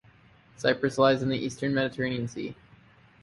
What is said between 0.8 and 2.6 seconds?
lies in the eastern Mediterranean Sea.